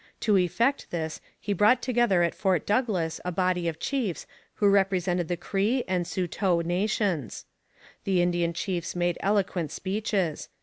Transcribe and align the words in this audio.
To 0.21 0.35
effect 0.35 0.89
this 0.89 1.21
he 1.39 1.53
brought 1.53 1.79
together 1.83 2.23
at 2.23 2.33
Fort 2.33 2.65
Douglas 2.65 3.21
a 3.23 3.31
body 3.31 3.67
of 3.67 3.77
chiefs 3.79 4.25
who 4.55 4.67
represented 4.67 5.27
the 5.27 5.37
Cree 5.37 5.83
and 5.87 6.07
Saulteaux 6.07 6.61
nations. 6.61 7.45
The 8.05 8.19
Indian 8.19 8.51
chiefs 8.51 8.95
made 8.95 9.19
eloquent 9.21 9.71
speeches. 9.71 10.49